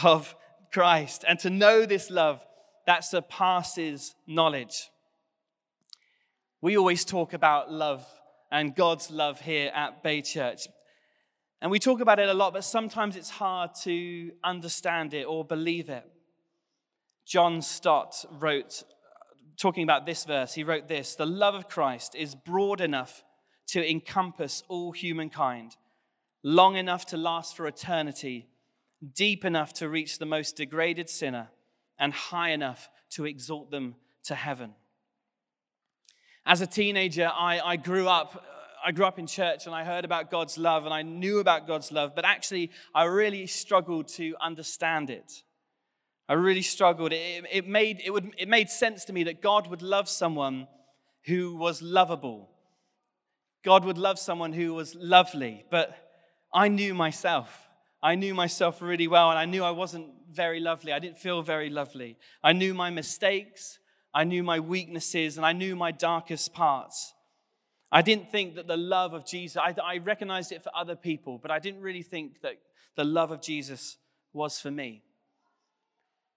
of 0.03 0.35
Christ, 0.71 1.25
and 1.27 1.39
to 1.39 1.49
know 1.49 1.85
this 1.85 2.11
love 2.11 2.45
that 2.85 3.03
surpasses 3.03 4.13
knowledge 4.27 4.89
we 6.61 6.75
always 6.75 7.05
talk 7.05 7.33
about 7.33 7.71
love 7.71 8.05
and 8.51 8.75
God's 8.75 9.11
love 9.11 9.41
here 9.41 9.71
at 9.75 10.01
Bay 10.01 10.21
Church. 10.21 10.67
And 11.61 11.69
we 11.69 11.79
talk 11.79 12.01
about 12.01 12.19
it 12.19 12.29
a 12.29 12.33
lot, 12.33 12.53
but 12.53 12.63
sometimes 12.63 13.15
it's 13.15 13.29
hard 13.29 13.71
to 13.83 14.31
understand 14.43 15.13
it 15.13 15.25
or 15.25 15.45
believe 15.45 15.89
it. 15.89 16.03
John 17.25 17.61
Stott 17.61 18.25
wrote, 18.39 18.83
talking 19.57 19.83
about 19.83 20.05
this 20.05 20.23
verse, 20.23 20.53
he 20.53 20.63
wrote 20.63 20.87
this 20.87 21.15
The 21.15 21.25
love 21.25 21.55
of 21.55 21.67
Christ 21.67 22.15
is 22.15 22.35
broad 22.35 22.81
enough 22.81 23.23
to 23.67 23.89
encompass 23.89 24.63
all 24.67 24.91
humankind, 24.91 25.75
long 26.43 26.75
enough 26.75 27.05
to 27.07 27.17
last 27.17 27.55
for 27.55 27.67
eternity, 27.67 28.47
deep 29.13 29.43
enough 29.43 29.73
to 29.73 29.89
reach 29.89 30.19
the 30.19 30.25
most 30.25 30.55
degraded 30.55 31.09
sinner, 31.09 31.49
and 31.99 32.13
high 32.13 32.49
enough 32.49 32.89
to 33.09 33.25
exalt 33.25 33.71
them 33.71 33.95
to 34.23 34.35
heaven. 34.35 34.73
As 36.45 36.61
a 36.61 36.67
teenager, 36.67 37.29
I, 37.33 37.59
I 37.59 37.75
grew 37.75 38.07
up. 38.07 38.45
I 38.85 38.91
grew 38.91 39.05
up 39.05 39.17
in 39.17 39.25
church 39.25 39.65
and 39.65 39.73
I 39.73 39.83
heard 39.83 40.05
about 40.05 40.29
God's 40.29 40.55
love 40.57 40.85
and 40.85 40.93
I 40.93 41.01
knew 41.01 41.39
about 41.39 41.65
God's 41.65 41.91
love, 41.91 42.13
but 42.15 42.23
actually, 42.23 42.69
I 42.93 43.05
really 43.05 43.47
struggled 43.47 44.07
to 44.09 44.35
understand 44.39 45.09
it. 45.09 45.41
I 46.29 46.33
really 46.33 46.61
struggled. 46.61 47.13
It, 47.13 47.45
it, 47.51 47.67
made, 47.67 48.01
it, 48.03 48.11
would, 48.11 48.33
it 48.37 48.49
made 48.49 48.69
sense 48.69 49.05
to 49.05 49.13
me 49.13 49.23
that 49.23 49.41
God 49.41 49.67
would 49.67 49.81
love 49.81 50.09
someone 50.09 50.67
who 51.25 51.55
was 51.55 51.81
lovable. 51.81 52.49
God 53.63 53.85
would 53.85 53.97
love 53.97 54.19
someone 54.19 54.53
who 54.53 54.73
was 54.73 54.95
lovely, 54.95 55.65
but 55.69 55.95
I 56.53 56.67
knew 56.67 56.93
myself. 56.93 57.67
I 58.01 58.15
knew 58.15 58.33
myself 58.33 58.81
really 58.81 59.07
well, 59.07 59.29
and 59.29 59.39
I 59.39 59.45
knew 59.45 59.63
I 59.63 59.71
wasn't 59.71 60.07
very 60.31 60.59
lovely. 60.59 60.93
I 60.93 60.99
didn't 60.99 61.17
feel 61.17 61.41
very 61.41 61.69
lovely. 61.69 62.17
I 62.43 62.53
knew 62.53 62.73
my 62.73 62.89
mistakes, 62.89 63.79
I 64.13 64.23
knew 64.23 64.43
my 64.43 64.59
weaknesses, 64.59 65.37
and 65.37 65.45
I 65.45 65.53
knew 65.53 65.75
my 65.75 65.91
darkest 65.91 66.53
parts. 66.53 67.13
I 67.91 68.01
didn't 68.01 68.31
think 68.31 68.55
that 68.55 68.67
the 68.67 68.77
love 68.77 69.13
of 69.13 69.25
Jesus, 69.25 69.57
I, 69.57 69.73
I 69.83 69.97
recognized 69.97 70.51
it 70.51 70.63
for 70.63 70.71
other 70.75 70.95
people, 70.95 71.37
but 71.37 71.51
I 71.51 71.59
didn't 71.59 71.81
really 71.81 72.01
think 72.01 72.41
that 72.41 72.57
the 72.95 73.05
love 73.05 73.31
of 73.31 73.41
Jesus 73.41 73.97
was 74.33 74.59
for 74.59 74.71
me. 74.71 75.03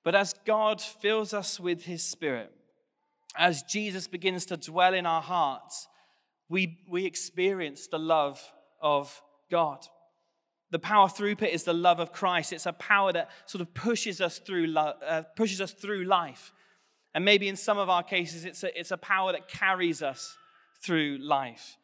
But 0.04 0.14
as 0.14 0.34
God 0.46 0.80
fills 0.80 1.34
us 1.34 1.60
with 1.60 1.84
his 1.84 2.02
spirit, 2.02 2.52
as 3.36 3.62
Jesus 3.62 4.08
begins 4.08 4.46
to 4.46 4.56
dwell 4.56 4.94
in 4.94 5.06
our 5.06 5.22
hearts, 5.22 5.88
we, 6.48 6.78
we 6.88 7.04
experience 7.06 7.86
the 7.86 7.98
love 7.98 8.42
of 8.80 9.22
God. 9.50 9.86
The 10.70 10.78
power 10.78 11.08
throughput 11.08 11.52
is 11.52 11.64
the 11.64 11.74
love 11.74 12.00
of 12.00 12.12
Christ. 12.12 12.52
It's 12.52 12.66
a 12.66 12.72
power 12.72 13.12
that 13.12 13.30
sort 13.46 13.60
of 13.60 13.74
pushes 13.74 14.20
us 14.20 14.38
through, 14.38 14.66
lo- 14.68 14.94
uh, 15.06 15.22
pushes 15.36 15.60
us 15.60 15.72
through 15.72 16.04
life. 16.04 16.52
And 17.14 17.24
maybe 17.24 17.48
in 17.48 17.56
some 17.56 17.78
of 17.78 17.88
our 17.88 18.02
cases, 18.02 18.44
it's 18.44 18.62
a, 18.62 18.78
it's 18.78 18.92
a 18.92 18.96
power 18.96 19.32
that 19.32 19.48
carries 19.48 20.02
us 20.02 20.36
through 20.82 21.18
life. 21.20 21.76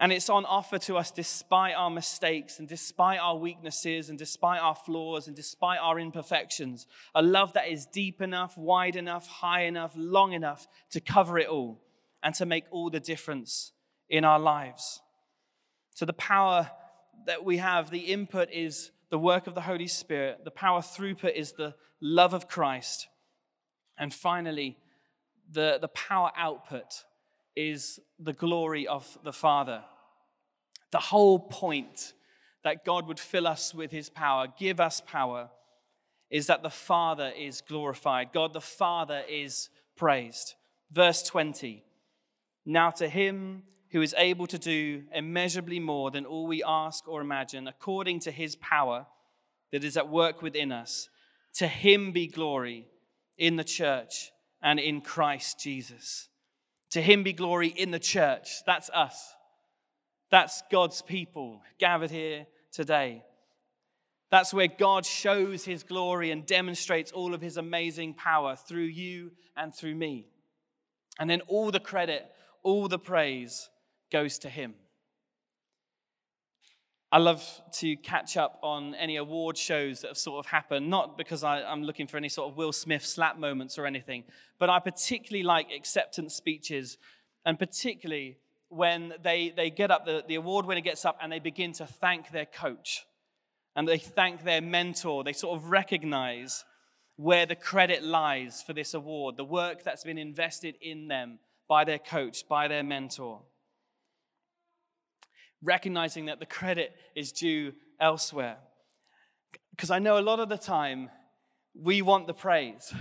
And 0.00 0.12
it's 0.12 0.30
on 0.30 0.44
offer 0.44 0.78
to 0.78 0.96
us 0.96 1.10
despite 1.10 1.74
our 1.74 1.90
mistakes 1.90 2.60
and 2.60 2.68
despite 2.68 3.18
our 3.18 3.36
weaknesses 3.36 4.08
and 4.08 4.18
despite 4.18 4.60
our 4.60 4.76
flaws 4.76 5.26
and 5.26 5.34
despite 5.34 5.80
our 5.80 5.98
imperfections. 5.98 6.86
A 7.16 7.22
love 7.22 7.52
that 7.54 7.68
is 7.68 7.84
deep 7.86 8.22
enough, 8.22 8.56
wide 8.56 8.94
enough, 8.94 9.26
high 9.26 9.62
enough, 9.62 9.92
long 9.96 10.32
enough 10.32 10.68
to 10.90 11.00
cover 11.00 11.36
it 11.38 11.48
all 11.48 11.82
and 12.22 12.32
to 12.36 12.46
make 12.46 12.64
all 12.70 12.90
the 12.90 13.00
difference 13.00 13.72
in 14.08 14.24
our 14.24 14.38
lives. 14.38 15.00
So, 15.94 16.06
the 16.06 16.12
power 16.12 16.70
that 17.26 17.44
we 17.44 17.56
have, 17.56 17.90
the 17.90 17.98
input 17.98 18.50
is 18.52 18.92
the 19.10 19.18
work 19.18 19.48
of 19.48 19.54
the 19.54 19.62
Holy 19.62 19.88
Spirit, 19.88 20.44
the 20.44 20.50
power 20.52 20.80
throughput 20.80 21.34
is 21.34 21.52
the 21.52 21.74
love 22.00 22.34
of 22.34 22.46
Christ. 22.46 23.08
And 23.98 24.14
finally, 24.14 24.78
the, 25.50 25.78
the 25.80 25.88
power 25.88 26.30
output 26.36 27.04
is 27.58 27.98
the 28.20 28.32
glory 28.32 28.86
of 28.86 29.18
the 29.24 29.32
Father. 29.32 29.82
The 30.92 30.98
whole 30.98 31.40
point 31.40 32.12
that 32.62 32.84
God 32.84 33.08
would 33.08 33.18
fill 33.18 33.48
us 33.48 33.74
with 33.74 33.90
his 33.90 34.08
power, 34.08 34.46
give 34.56 34.78
us 34.78 35.02
power, 35.04 35.50
is 36.30 36.46
that 36.46 36.62
the 36.62 36.70
Father 36.70 37.32
is 37.36 37.60
glorified. 37.60 38.32
God 38.32 38.52
the 38.52 38.60
Father 38.60 39.24
is 39.28 39.70
praised. 39.96 40.54
Verse 40.92 41.24
20 41.24 41.82
Now 42.64 42.90
to 42.92 43.08
him 43.08 43.64
who 43.90 44.02
is 44.02 44.14
able 44.16 44.46
to 44.46 44.58
do 44.58 45.02
immeasurably 45.12 45.80
more 45.80 46.12
than 46.12 46.26
all 46.26 46.46
we 46.46 46.62
ask 46.62 47.08
or 47.08 47.20
imagine, 47.20 47.66
according 47.66 48.20
to 48.20 48.30
his 48.30 48.54
power 48.54 49.06
that 49.72 49.82
is 49.82 49.96
at 49.96 50.08
work 50.08 50.42
within 50.42 50.70
us, 50.70 51.08
to 51.54 51.66
him 51.66 52.12
be 52.12 52.28
glory 52.28 52.86
in 53.36 53.56
the 53.56 53.64
church 53.64 54.30
and 54.62 54.78
in 54.78 55.00
Christ 55.00 55.58
Jesus 55.58 56.28
to 56.90 57.02
him 57.02 57.22
be 57.22 57.32
glory 57.32 57.68
in 57.68 57.90
the 57.90 57.98
church. 57.98 58.64
That's 58.66 58.90
us. 58.90 59.34
That's 60.30 60.62
God's 60.70 61.02
people 61.02 61.62
gathered 61.78 62.10
here 62.10 62.46
today. 62.72 63.24
That's 64.30 64.52
where 64.52 64.68
God 64.68 65.06
shows 65.06 65.64
his 65.64 65.82
glory 65.82 66.30
and 66.30 66.44
demonstrates 66.44 67.12
all 67.12 67.32
of 67.32 67.40
his 67.40 67.56
amazing 67.56 68.14
power 68.14 68.56
through 68.56 68.82
you 68.84 69.32
and 69.56 69.74
through 69.74 69.94
me. 69.94 70.28
And 71.18 71.28
then 71.30 71.40
all 71.48 71.70
the 71.70 71.80
credit, 71.80 72.26
all 72.62 72.88
the 72.88 72.98
praise 72.98 73.70
goes 74.12 74.38
to 74.40 74.50
him. 74.50 74.74
I 77.10 77.16
love 77.16 77.42
to 77.78 77.96
catch 77.96 78.36
up 78.36 78.58
on 78.62 78.94
any 78.94 79.16
award 79.16 79.56
shows 79.56 80.02
that 80.02 80.08
have 80.08 80.18
sort 80.18 80.44
of 80.44 80.50
happened, 80.50 80.90
not 80.90 81.16
because 81.16 81.42
I, 81.42 81.60
am 81.60 81.82
looking 81.82 82.06
for 82.06 82.18
any 82.18 82.28
sort 82.28 82.50
of 82.50 82.58
Will 82.58 82.72
Smith 82.72 83.04
slap 83.04 83.38
moments 83.38 83.78
or 83.78 83.86
anything, 83.86 84.24
but 84.58 84.68
I 84.68 84.78
particularly 84.78 85.42
like 85.42 85.68
acceptance 85.74 86.34
speeches, 86.34 86.98
and 87.46 87.58
particularly 87.58 88.36
when 88.68 89.14
they, 89.22 89.54
they 89.56 89.70
get 89.70 89.90
up, 89.90 90.04
the, 90.04 90.22
the 90.28 90.34
award 90.34 90.66
winner 90.66 90.82
gets 90.82 91.06
up 91.06 91.16
and 91.22 91.32
they 91.32 91.38
begin 91.38 91.72
to 91.72 91.86
thank 91.86 92.30
their 92.30 92.44
coach 92.44 93.06
and 93.74 93.88
they 93.88 93.96
thank 93.96 94.44
their 94.44 94.60
mentor. 94.60 95.24
They 95.24 95.32
sort 95.32 95.56
of 95.56 95.70
recognize 95.70 96.66
where 97.16 97.46
the 97.46 97.56
credit 97.56 98.02
lies 98.02 98.60
for 98.60 98.74
this 98.74 98.92
award, 98.92 99.38
the 99.38 99.44
work 99.44 99.82
that's 99.82 100.04
been 100.04 100.18
invested 100.18 100.74
in 100.82 101.08
them 101.08 101.38
by 101.68 101.84
their 101.84 101.98
coach, 101.98 102.46
by 102.46 102.68
their 102.68 102.82
mentor 102.82 103.40
recognizing 105.62 106.26
that 106.26 106.38
the 106.38 106.46
credit 106.46 106.94
is 107.14 107.32
due 107.32 107.72
elsewhere. 108.00 108.56
Because 109.70 109.90
I 109.90 109.98
know 109.98 110.18
a 110.18 110.20
lot 110.20 110.40
of 110.40 110.48
the 110.48 110.58
time 110.58 111.10
we 111.74 112.02
want 112.02 112.26
the 112.26 112.34
praise, 112.34 112.92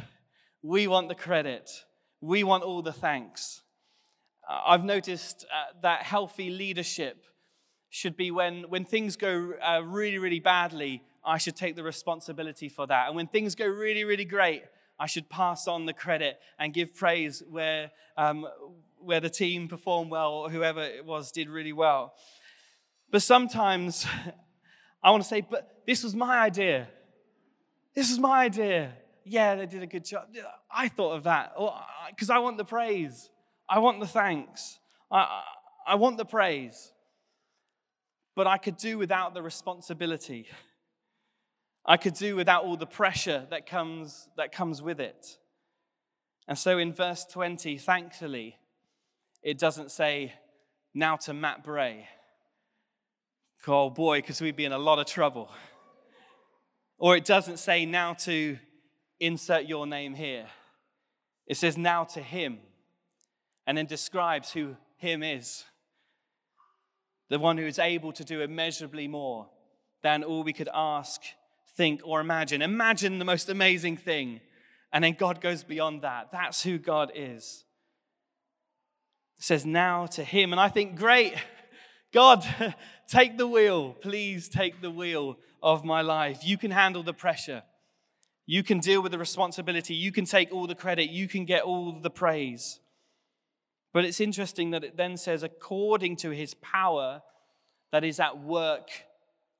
we 0.61 0.87
want 0.87 1.07
the 1.07 1.15
credit, 1.15 1.69
we 2.21 2.43
want 2.43 2.63
all 2.63 2.81
the 2.81 2.93
thanks. 2.93 3.61
Uh, 4.47 4.61
I've 4.67 4.83
noticed 4.83 5.45
uh, 5.51 5.79
that 5.81 6.03
healthy 6.03 6.49
leadership 6.49 7.23
should 7.89 8.17
be 8.17 8.31
when, 8.31 8.63
when 8.69 8.85
things 8.85 9.15
go 9.15 9.53
uh, 9.61 9.81
really, 9.83 10.17
really 10.17 10.39
badly, 10.39 11.01
I 11.23 11.37
should 11.37 11.55
take 11.55 11.75
the 11.75 11.83
responsibility 11.83 12.69
for 12.69 12.87
that. 12.87 13.07
And 13.07 13.15
when 13.15 13.27
things 13.27 13.55
go 13.55 13.65
really, 13.65 14.03
really 14.03 14.25
great, 14.25 14.63
I 14.99 15.07
should 15.07 15.29
pass 15.29 15.67
on 15.67 15.85
the 15.85 15.93
credit 15.93 16.39
and 16.57 16.73
give 16.73 16.95
praise 16.95 17.43
where, 17.49 17.91
um, 18.17 18.47
where 18.99 19.19
the 19.19 19.29
team 19.29 19.67
performed 19.67 20.11
well 20.11 20.33
or 20.33 20.49
whoever 20.49 20.81
it 20.81 21.05
was 21.05 21.31
did 21.31 21.49
really 21.49 21.73
well. 21.73 22.13
But 23.11 23.21
sometimes 23.21 24.05
I 25.03 25.11
want 25.11 25.23
to 25.23 25.29
say, 25.29 25.41
but 25.41 25.83
this 25.85 26.03
was 26.03 26.15
my 26.15 26.39
idea. 26.39 26.87
This 27.95 28.09
was 28.09 28.19
my 28.19 28.43
idea. 28.43 28.93
Yeah, 29.25 29.55
they 29.55 29.65
did 29.65 29.83
a 29.83 29.87
good 29.87 30.05
job. 30.05 30.27
I 30.71 30.87
thought 30.87 31.13
of 31.13 31.23
that 31.23 31.53
because 32.09 32.29
I 32.29 32.39
want 32.39 32.57
the 32.57 32.65
praise. 32.65 33.29
I 33.69 33.79
want 33.79 33.99
the 33.99 34.07
thanks. 34.07 34.79
I, 35.11 35.43
I 35.85 35.95
want 35.95 36.17
the 36.17 36.25
praise. 36.25 36.91
But 38.35 38.47
I 38.47 38.57
could 38.57 38.77
do 38.77 38.97
without 38.97 39.33
the 39.33 39.41
responsibility. 39.41 40.47
I 41.85 41.97
could 41.97 42.13
do 42.13 42.35
without 42.35 42.65
all 42.65 42.77
the 42.77 42.85
pressure 42.85 43.47
that 43.49 43.65
comes, 43.65 44.27
that 44.37 44.51
comes 44.51 44.81
with 44.81 44.99
it. 44.99 45.37
And 46.47 46.57
so 46.57 46.77
in 46.77 46.93
verse 46.93 47.25
20, 47.25 47.77
thankfully, 47.77 48.57
it 49.41 49.57
doesn't 49.57 49.91
say, 49.91 50.33
now 50.93 51.15
to 51.15 51.33
Matt 51.33 51.63
Bray 51.63 52.07
oh 53.65 53.89
boy, 53.89 54.19
because 54.19 54.41
we'd 54.41 54.55
be 54.55 54.65
in 54.65 54.71
a 54.71 54.77
lot 54.77 54.99
of 54.99 55.05
trouble. 55.05 55.49
Or 56.97 57.15
it 57.15 57.25
doesn't 57.25 57.57
say 57.57 57.85
now 57.85 58.13
to 58.13 58.57
insert 59.19 59.65
your 59.65 59.87
name 59.87 60.13
here. 60.13 60.47
It 61.47 61.57
says 61.57 61.77
now 61.77 62.03
to 62.05 62.21
him, 62.21 62.59
and 63.65 63.77
then 63.77 63.85
describes 63.85 64.51
who 64.51 64.75
him 64.97 65.23
is. 65.23 65.63
The 67.29 67.39
one 67.39 67.57
who 67.57 67.65
is 67.65 67.79
able 67.79 68.13
to 68.13 68.23
do 68.23 68.41
immeasurably 68.41 69.07
more 69.07 69.49
than 70.01 70.23
all 70.23 70.43
we 70.43 70.53
could 70.53 70.69
ask, 70.73 71.21
think, 71.75 72.01
or 72.03 72.21
imagine. 72.21 72.61
Imagine 72.61 73.19
the 73.19 73.25
most 73.25 73.49
amazing 73.49 73.97
thing. 73.97 74.39
And 74.93 75.03
then 75.03 75.15
God 75.19 75.41
goes 75.41 75.63
beyond 75.63 76.03
that. 76.03 76.31
That's 76.31 76.63
who 76.63 76.77
God 76.77 77.11
is. 77.13 77.65
It 79.37 79.43
says 79.43 79.65
now 79.65 80.05
to 80.07 80.23
him. 80.23 80.53
And 80.53 80.59
I 80.59 80.69
think, 80.69 80.95
great. 80.95 81.33
God, 82.13 82.45
take 83.07 83.37
the 83.37 83.47
wheel. 83.47 83.93
Please 83.93 84.49
take 84.49 84.81
the 84.81 84.91
wheel 84.91 85.37
of 85.61 85.83
my 85.83 86.01
life. 86.01 86.39
You 86.43 86.57
can 86.57 86.71
handle 86.71 87.03
the 87.03 87.13
pressure. 87.13 87.63
You 88.45 88.63
can 88.63 88.79
deal 88.79 89.01
with 89.01 89.11
the 89.11 89.17
responsibility. 89.17 89.93
You 89.93 90.11
can 90.11 90.25
take 90.25 90.53
all 90.53 90.67
the 90.67 90.75
credit. 90.75 91.09
You 91.09 91.27
can 91.27 91.45
get 91.45 91.63
all 91.63 91.99
the 91.99 92.09
praise. 92.09 92.79
But 93.93 94.05
it's 94.05 94.21
interesting 94.21 94.71
that 94.71 94.83
it 94.83 94.95
then 94.95 95.17
says, 95.17 95.43
according 95.43 96.17
to 96.17 96.29
his 96.29 96.53
power 96.55 97.21
that 97.91 98.03
is 98.03 98.19
at 98.19 98.39
work 98.39 98.89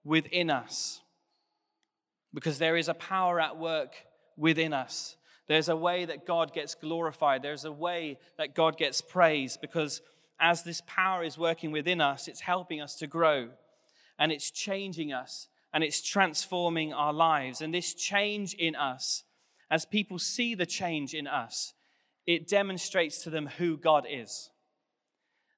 within 0.04 0.50
us. 0.50 1.01
Because 2.34 2.60
there 2.60 2.77
is 2.77 2.88
a 2.88 2.94
power 2.94 3.39
at 3.39 3.58
work 3.58 3.94
within 4.38 4.74
us. 4.74 5.16
There's 5.48 5.70
a 5.70 5.75
way 5.75 6.06
that 6.06 6.25
God 6.25 6.54
gets 6.54 6.75
glorified. 6.75 7.42
There's 7.42 7.66
a 7.66 7.72
way 7.72 8.20
that 8.38 8.54
God 8.54 8.77
gets 8.77 9.01
praised 9.01 9.62
because 9.62 10.01
as 10.39 10.63
this 10.63 10.82
power 10.86 11.24
is 11.24 11.38
working 11.38 11.72
within 11.72 12.01
us, 12.01 12.27
it's 12.27 12.41
helping 12.41 12.82
us 12.82 12.96
to 12.96 13.08
grow 13.08 13.50
and 14.20 14.32
it's 14.32 14.51
changing 14.51 15.13
us 15.13 15.48
and 15.74 15.84
it's 15.84 16.01
transforming 16.01 16.94
our 16.94 17.13
lives. 17.13 17.62
And 17.62 17.74
this 17.74 17.94
change 17.94 18.53
in 18.53 18.75
us, 18.75 19.24
as 19.70 19.86
people 19.86 20.20
see 20.20 20.56
the 20.56 20.65
change 20.65 21.13
in 21.13 21.27
us, 21.27 21.74
it 22.25 22.48
demonstrates 22.48 23.24
to 23.24 23.29
them 23.29 23.48
who 23.58 23.77
God 23.77 24.06
is. 24.10 24.50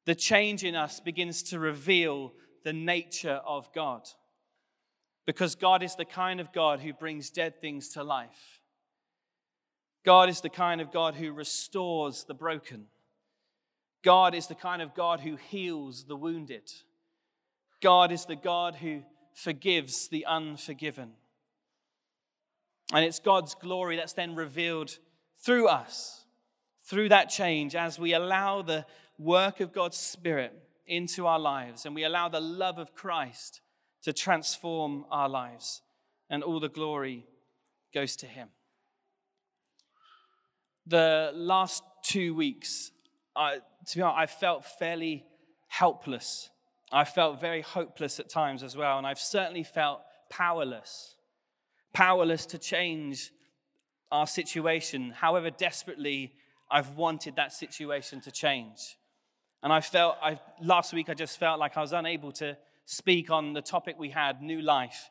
The 0.05 0.15
change 0.15 0.63
in 0.63 0.75
us 0.75 0.99
begins 0.99 1.43
to 1.43 1.59
reveal 1.59 2.33
the 2.63 2.73
nature 2.73 3.41
of 3.45 3.71
God. 3.73 4.07
Because 5.25 5.55
God 5.55 5.83
is 5.83 5.95
the 5.95 6.05
kind 6.05 6.39
of 6.39 6.51
God 6.51 6.79
who 6.79 6.93
brings 6.93 7.29
dead 7.29 7.61
things 7.61 7.89
to 7.89 8.03
life. 8.03 8.61
God 10.03 10.29
is 10.29 10.41
the 10.41 10.49
kind 10.49 10.81
of 10.81 10.91
God 10.91 11.15
who 11.15 11.31
restores 11.31 12.23
the 12.23 12.33
broken. 12.33 12.85
God 14.03 14.33
is 14.33 14.47
the 14.47 14.55
kind 14.55 14.81
of 14.81 14.95
God 14.95 15.21
who 15.21 15.35
heals 15.35 16.05
the 16.05 16.15
wounded. 16.15 16.71
God 17.81 18.11
is 18.11 18.25
the 18.25 18.35
God 18.35 18.75
who 18.75 19.03
forgives 19.33 20.07
the 20.07 20.25
unforgiven. 20.25 21.11
And 22.93 23.05
it's 23.05 23.19
God's 23.19 23.55
glory 23.55 23.95
that's 23.97 24.13
then 24.13 24.35
revealed 24.35 24.97
through 25.43 25.67
us, 25.67 26.25
through 26.83 27.09
that 27.09 27.29
change, 27.29 27.75
as 27.75 27.99
we 27.99 28.13
allow 28.13 28.61
the 28.61 28.85
work 29.17 29.59
of 29.59 29.73
God's 29.73 29.97
Spirit 29.97 30.53
into 30.87 31.27
our 31.27 31.39
lives 31.39 31.85
and 31.85 31.93
we 31.93 32.03
allow 32.03 32.27
the 32.27 32.41
love 32.41 32.79
of 32.79 32.95
Christ 32.95 33.61
to 34.01 34.11
transform 34.11 35.05
our 35.11 35.29
lives. 35.29 35.81
And 36.29 36.43
all 36.43 36.59
the 36.59 36.69
glory 36.69 37.25
goes 37.93 38.15
to 38.17 38.25
Him. 38.25 38.49
The 40.87 41.31
last 41.33 41.83
two 42.03 42.33
weeks, 42.33 42.91
I, 43.39 43.59
to 43.87 43.95
be 43.95 44.01
honest, 44.01 44.19
I 44.19 44.25
felt 44.25 44.65
fairly 44.65 45.23
helpless. 45.69 46.49
I 46.91 47.05
felt 47.05 47.39
very 47.39 47.61
hopeless 47.61 48.19
at 48.19 48.29
times 48.29 48.63
as 48.63 48.75
well, 48.75 48.97
and 48.97 49.07
I've 49.07 49.19
certainly 49.19 49.63
felt 49.63 50.01
powerless. 50.29 51.15
Powerless 51.93 52.45
to 52.47 52.57
change 52.57 53.31
our 54.11 54.27
situation, 54.27 55.11
however 55.11 55.49
desperately 55.49 56.33
I've 56.69 56.97
wanted 56.97 57.37
that 57.37 57.53
situation 57.53 58.19
to 58.21 58.31
change. 58.31 58.97
And 59.63 59.71
I 59.71 59.81
felt, 59.81 60.17
I, 60.21 60.39
last 60.61 60.93
week, 60.93 61.09
I 61.09 61.13
just 61.13 61.39
felt 61.39 61.59
like 61.59 61.77
I 61.77 61.81
was 61.81 61.93
unable 61.93 62.33
to 62.33 62.57
speak 62.85 63.29
on 63.29 63.53
the 63.53 63.61
topic 63.61 63.97
we 63.97 64.09
had, 64.09 64.41
new 64.41 64.61
life. 64.61 65.09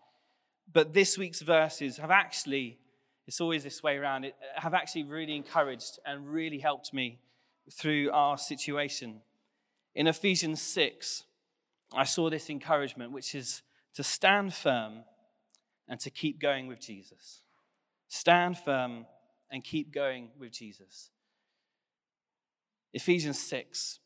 But 0.70 0.92
this 0.92 1.16
week's 1.16 1.40
verses 1.40 1.96
have 1.96 2.10
actually, 2.10 2.78
it's 3.26 3.40
always 3.40 3.64
this 3.64 3.82
way 3.82 3.96
around, 3.96 4.24
it 4.24 4.34
have 4.56 4.74
actually 4.74 5.04
really 5.04 5.34
encouraged 5.34 5.98
and 6.04 6.28
really 6.28 6.58
helped 6.58 6.92
me 6.92 7.20
through 7.72 8.10
our 8.12 8.38
situation. 8.38 9.20
In 9.94 10.06
Ephesians 10.06 10.62
6, 10.62 11.24
I 11.94 12.04
saw 12.04 12.30
this 12.30 12.50
encouragement, 12.50 13.12
which 13.12 13.34
is 13.34 13.62
to 13.94 14.02
stand 14.02 14.54
firm 14.54 15.04
and 15.88 15.98
to 16.00 16.10
keep 16.10 16.40
going 16.40 16.66
with 16.66 16.80
Jesus. 16.80 17.42
Stand 18.08 18.58
firm 18.58 19.06
and 19.50 19.64
keep 19.64 19.92
going 19.92 20.28
with 20.38 20.52
Jesus. 20.52 21.10
Ephesians 22.92 23.38
6, 23.38 23.98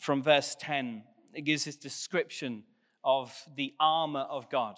from 0.00 0.22
verse 0.22 0.56
10, 0.58 1.02
it 1.34 1.42
gives 1.42 1.64
this 1.64 1.76
description 1.76 2.64
of 3.04 3.32
the 3.56 3.74
armor 3.78 4.26
of 4.30 4.50
God, 4.50 4.76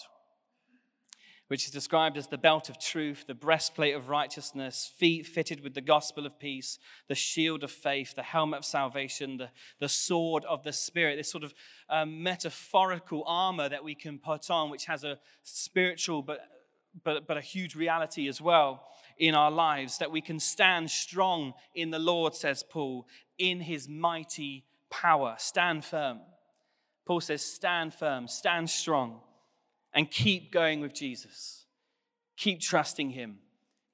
which 1.48 1.64
is 1.64 1.70
described 1.70 2.16
as 2.16 2.26
the 2.26 2.38
belt 2.38 2.68
of 2.68 2.78
truth, 2.78 3.24
the 3.26 3.34
breastplate 3.34 3.94
of 3.94 4.08
righteousness, 4.08 4.90
feet 4.96 5.26
fitted 5.26 5.60
with 5.60 5.74
the 5.74 5.80
gospel 5.80 6.26
of 6.26 6.38
peace, 6.38 6.78
the 7.08 7.14
shield 7.14 7.62
of 7.62 7.70
faith, 7.70 8.14
the 8.14 8.22
helmet 8.22 8.58
of 8.58 8.64
salvation, 8.64 9.36
the, 9.36 9.48
the 9.78 9.88
sword 9.88 10.44
of 10.46 10.64
the 10.64 10.72
Spirit, 10.72 11.16
this 11.16 11.30
sort 11.30 11.44
of 11.44 11.54
um, 11.88 12.22
metaphorical 12.22 13.22
armor 13.26 13.68
that 13.68 13.84
we 13.84 13.94
can 13.94 14.18
put 14.18 14.50
on, 14.50 14.70
which 14.70 14.86
has 14.86 15.04
a 15.04 15.18
spiritual 15.42 16.20
but, 16.22 16.40
but, 17.04 17.26
but 17.28 17.36
a 17.36 17.42
huge 17.42 17.76
reality 17.76 18.26
as 18.26 18.40
well 18.40 18.82
in 19.18 19.34
our 19.34 19.50
lives, 19.50 19.98
that 19.98 20.10
we 20.10 20.20
can 20.20 20.40
stand 20.40 20.90
strong 20.90 21.54
in 21.74 21.90
the 21.90 21.98
Lord, 21.98 22.34
says 22.34 22.64
Paul, 22.68 23.06
in 23.38 23.60
his 23.60 23.88
mighty 23.88 24.64
power. 24.90 25.36
Stand 25.38 25.84
firm. 25.84 26.20
Paul 27.06 27.20
says, 27.20 27.42
stand 27.42 27.94
firm, 27.94 28.26
stand 28.26 28.68
strong, 28.68 29.20
and 29.96 30.10
keep 30.10 30.52
going 30.52 30.80
with 30.80 30.94
Jesus. 30.94 31.64
Keep 32.36 32.60
trusting 32.60 33.10
him, 33.10 33.38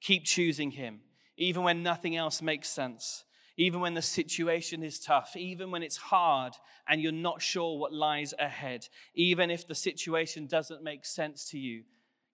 keep 0.01 0.25
choosing 0.25 0.71
him, 0.71 0.99
even 1.37 1.63
when 1.63 1.81
nothing 1.81 2.17
else 2.17 2.41
makes 2.41 2.69
sense, 2.69 3.23
even 3.55 3.79
when 3.79 3.93
the 3.93 4.01
situation 4.01 4.83
is 4.83 4.99
tough, 4.99 5.37
even 5.37 5.71
when 5.71 5.81
it's 5.81 5.95
hard 5.95 6.53
and 6.89 7.01
you're 7.01 7.13
not 7.13 7.41
sure 7.41 7.79
what 7.79 7.93
lies 7.93 8.33
ahead, 8.37 8.89
even 9.15 9.49
if 9.49 9.65
the 9.65 9.73
situation 9.73 10.45
doesn't 10.45 10.83
make 10.83 11.05
sense 11.05 11.49
to 11.49 11.57
you. 11.57 11.83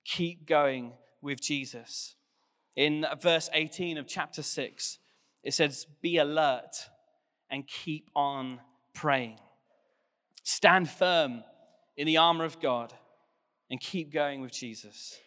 Keep 0.03 0.47
going 0.47 0.93
with 1.21 1.39
Jesus. 1.39 2.15
In 2.75 3.05
verse 3.21 3.49
18 3.53 3.99
of 3.99 4.07
chapter 4.07 4.41
6, 4.41 4.97
it 5.43 5.53
says, 5.53 5.85
Be 6.01 6.17
alert 6.17 6.89
and 7.51 7.67
keep 7.67 8.09
on 8.15 8.61
praying. 8.95 9.37
Stand 10.43 10.89
firm 10.89 11.43
in 11.95 12.07
the 12.07 12.17
armor 12.17 12.45
of 12.45 12.59
God 12.59 12.93
and 13.69 13.79
keep 13.79 14.11
going 14.11 14.41
with 14.41 14.51
Jesus. 14.51 15.17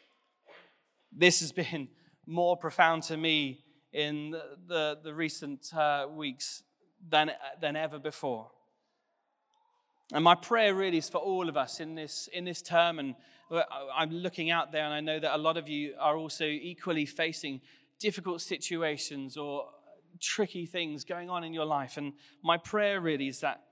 This 1.12 1.40
has 1.40 1.52
been 1.52 1.88
more 2.26 2.56
profound 2.56 3.02
to 3.04 3.16
me 3.16 3.64
in 3.92 4.30
the, 4.30 4.42
the, 4.66 4.98
the 5.04 5.14
recent 5.14 5.72
uh, 5.74 6.06
weeks 6.10 6.62
than, 7.08 7.30
than 7.60 7.76
ever 7.76 7.98
before. 7.98 8.50
And 10.12 10.24
my 10.24 10.34
prayer 10.34 10.74
really 10.74 10.98
is 10.98 11.08
for 11.08 11.18
all 11.18 11.48
of 11.48 11.56
us 11.56 11.80
in 11.80 11.94
this, 11.94 12.28
in 12.32 12.44
this 12.44 12.62
term. 12.62 12.98
And 12.98 13.14
I'm 13.94 14.10
looking 14.10 14.50
out 14.50 14.72
there, 14.72 14.84
and 14.84 14.92
I 14.92 15.00
know 15.00 15.18
that 15.18 15.34
a 15.34 15.38
lot 15.38 15.56
of 15.56 15.68
you 15.68 15.94
are 15.98 16.16
also 16.16 16.44
equally 16.44 17.06
facing 17.06 17.60
difficult 17.98 18.40
situations 18.40 19.36
or 19.36 19.66
tricky 20.20 20.66
things 20.66 21.04
going 21.04 21.30
on 21.30 21.44
in 21.44 21.54
your 21.54 21.64
life. 21.64 21.96
And 21.96 22.12
my 22.42 22.56
prayer 22.58 23.00
really 23.00 23.28
is 23.28 23.40
that 23.40 23.62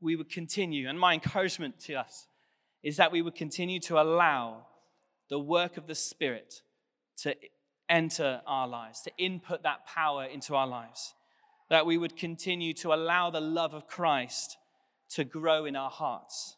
we 0.00 0.16
would 0.16 0.30
continue, 0.30 0.88
and 0.88 1.00
my 1.00 1.14
encouragement 1.14 1.78
to 1.80 1.94
us 1.94 2.26
is 2.82 2.96
that 2.96 3.12
we 3.12 3.22
would 3.22 3.34
continue 3.34 3.80
to 3.80 4.00
allow 4.00 4.66
the 5.28 5.38
work 5.38 5.76
of 5.76 5.86
the 5.86 5.94
Spirit 5.94 6.62
to 7.18 7.34
enter 7.88 8.40
our 8.46 8.68
lives, 8.68 9.02
to 9.02 9.10
input 9.18 9.62
that 9.62 9.86
power 9.86 10.24
into 10.24 10.54
our 10.54 10.66
lives. 10.66 11.14
That 11.68 11.86
we 11.86 11.98
would 11.98 12.16
continue 12.16 12.72
to 12.74 12.92
allow 12.92 13.30
the 13.30 13.40
love 13.40 13.74
of 13.74 13.88
Christ 13.88 14.56
to 15.10 15.24
grow 15.24 15.64
in 15.64 15.74
our 15.74 15.90
hearts. 15.90 16.56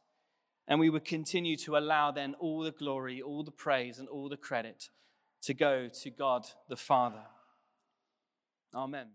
And 0.66 0.78
we 0.78 0.90
would 0.90 1.04
continue 1.04 1.56
to 1.58 1.78
allow 1.78 2.10
then 2.10 2.34
all 2.40 2.62
the 2.62 2.72
glory, 2.72 3.22
all 3.22 3.42
the 3.42 3.50
praise, 3.50 3.98
and 3.98 4.08
all 4.08 4.28
the 4.28 4.36
credit 4.36 4.90
to 5.42 5.54
go 5.54 5.88
to 6.02 6.10
God 6.10 6.46
the 6.68 6.76
Father. 6.76 7.22
Amen. 8.74 9.08